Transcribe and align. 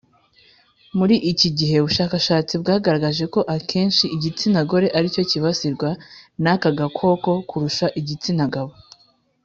Muri 0.97 1.15
iki 1.31 1.49
gihe, 1.57 1.75
ubushakashatsi 1.79 2.53
bwagaragaje 2.61 3.25
ko 3.33 3.39
akenshi 3.55 4.05
igitsina 4.15 4.59
gore 4.69 4.87
aricyo 4.97 5.21
cyibasirwa 5.29 5.89
n’aka 6.43 6.69
gakoko 6.77 7.31
kurusha 7.49 7.87
igitsina 7.99 8.45
gabo 8.53 8.73